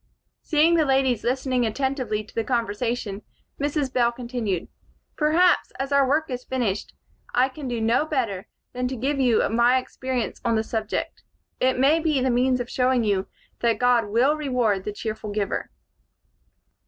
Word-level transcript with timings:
Seeing 0.41 0.73
the 0.77 0.83
ladies 0.83 1.23
listening 1.23 1.63
attentively 1.63 2.23
to 2.23 2.33
the 2.33 2.43
conversation, 2.43 3.21
Mrs. 3.61 3.93
Bell 3.93 4.11
continued: 4.11 4.67
"Perhaps, 5.15 5.69
as 5.77 5.91
our 5.91 6.07
work 6.09 6.27
is 6.31 6.43
finished, 6.43 6.95
I 7.35 7.49
can 7.49 7.67
do 7.67 7.79
no 7.79 8.07
better 8.07 8.47
than 8.73 8.87
to 8.87 8.95
give 8.95 9.19
you 9.19 9.47
my 9.49 9.77
experience 9.77 10.41
on 10.43 10.55
the 10.55 10.63
subject. 10.63 11.21
It 11.59 11.77
may 11.77 11.99
be 11.99 12.19
the 12.19 12.31
means 12.31 12.59
of 12.59 12.67
showing 12.67 13.03
you 13.03 13.27
that 13.59 13.77
God 13.77 14.07
will 14.07 14.35
reward 14.35 14.85
the 14.85 14.91
cheerful 14.91 15.29
giver. 15.29 15.69